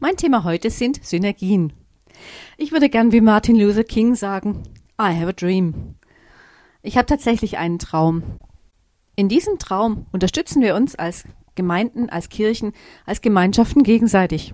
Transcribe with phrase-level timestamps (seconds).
[0.00, 1.72] Mein Thema heute sind Synergien.
[2.56, 4.62] Ich würde gern wie Martin Luther King sagen,
[5.00, 5.94] I have a dream.
[6.82, 8.22] Ich habe tatsächlich einen Traum.
[9.16, 12.72] In diesem Traum unterstützen wir uns als Gemeinden, als Kirchen,
[13.06, 14.52] als Gemeinschaften gegenseitig.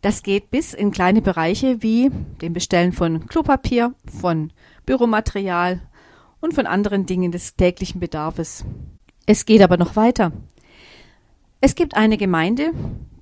[0.00, 2.10] Das geht bis in kleine Bereiche wie
[2.40, 4.52] dem Bestellen von Klopapier, von
[4.86, 5.82] Büromaterial
[6.40, 8.64] und von anderen Dingen des täglichen Bedarfes.
[9.26, 10.32] Es geht aber noch weiter.
[11.60, 12.72] Es gibt eine Gemeinde,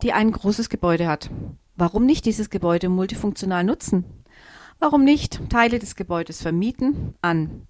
[0.04, 1.30] die ein großes Gebäude hat.
[1.76, 4.04] Warum nicht dieses Gebäude multifunktional nutzen?
[4.78, 7.66] Warum nicht Teile des Gebäudes vermieten an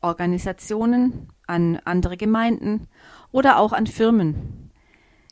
[0.00, 2.86] Organisationen, an andere Gemeinden
[3.32, 4.70] oder auch an Firmen?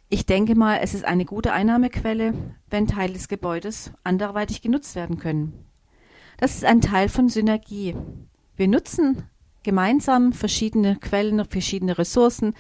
[0.09, 2.35] Ich denke mal, es ist eine gute Einnahmequelle,
[2.69, 5.65] wenn Teile des Gebäudes anderweitig genutzt werden können.
[6.39, 7.95] Das ist ein Teil von Synergie.
[8.57, 9.23] Wir nutzen
[9.63, 12.55] gemeinsam verschiedene Quellen, verschiedene Ressourcen,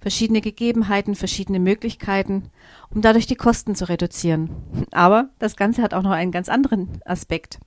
[0.00, 2.50] verschiedene Gegebenheiten, verschiedene Möglichkeiten,
[2.90, 4.50] um dadurch die Kosten zu reduzieren.
[4.92, 7.58] Aber das Ganze hat auch noch einen ganz anderen Aspekt.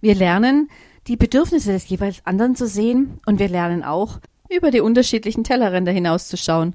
[0.00, 0.68] Wir lernen,
[1.06, 5.92] die Bedürfnisse des jeweils anderen zu sehen und wir lernen auch, über die unterschiedlichen Tellerränder
[5.92, 6.74] hinauszuschauen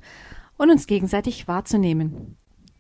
[0.58, 2.38] und uns gegenseitig wahrzunehmen.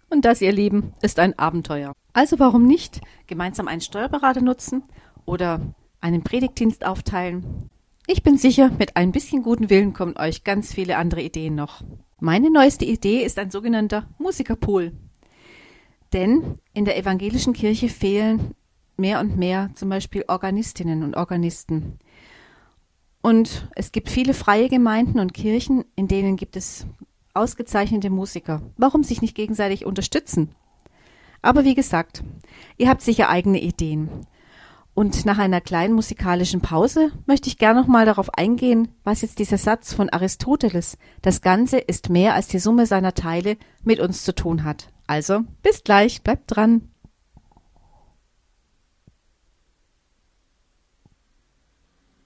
[0.10, 1.94] Und das, ihr Lieben, ist ein Abenteuer.
[2.14, 4.84] Also warum nicht gemeinsam einen Steuerberater nutzen
[5.26, 5.60] oder
[6.00, 7.70] einen Predigtdienst aufteilen
[8.08, 11.82] ich bin sicher, mit ein bisschen guten Willen kommen euch ganz viele andere Ideen noch.
[12.20, 14.94] Meine neueste Idee ist ein sogenannter Musikerpool.
[16.14, 18.56] Denn in der evangelischen Kirche fehlen
[18.98, 22.00] mehr und mehr zum Beispiel Organistinnen und Organisten.
[23.22, 26.86] Und es gibt viele freie Gemeinden und Kirchen, in denen gibt es
[27.34, 28.62] ausgezeichnete Musiker.
[28.78, 30.56] Warum sich nicht gegenseitig unterstützen?
[31.42, 32.24] Aber wie gesagt,
[32.78, 34.10] ihr habt sicher eigene Ideen.
[34.96, 39.40] Und nach einer kleinen musikalischen Pause möchte ich gern noch mal darauf eingehen, was jetzt
[39.40, 44.24] dieser Satz von Aristoteles, das Ganze ist mehr als die Summe seiner Teile, mit uns
[44.24, 44.88] zu tun hat.
[45.06, 46.90] Also, bis gleich, bleibt dran.